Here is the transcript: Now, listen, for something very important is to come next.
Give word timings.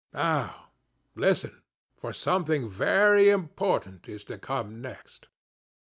Now, 0.15 0.71
listen, 1.13 1.61
for 1.93 2.11
something 2.11 2.67
very 2.67 3.29
important 3.29 4.09
is 4.09 4.23
to 4.23 4.39
come 4.39 4.81
next. 4.81 5.27